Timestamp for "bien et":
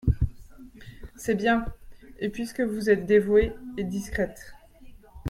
1.35-2.29